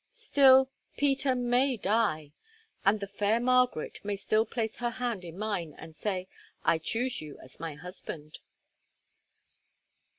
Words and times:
Still, 0.13 0.67
Peter 0.97 1.35
may 1.35 1.77
die, 1.77 2.31
and 2.83 2.99
the 2.99 3.05
fair 3.07 3.39
Margaret 3.39 3.99
may 4.03 4.15
still 4.15 4.47
place 4.47 4.77
her 4.77 4.89
hand 4.89 5.23
in 5.23 5.37
mine 5.37 5.75
and 5.77 5.95
say, 5.95 6.27
'I 6.65 6.79
choose 6.79 7.21
you 7.21 7.37
as 7.37 7.59
my 7.59 7.75
husband. 7.75 8.39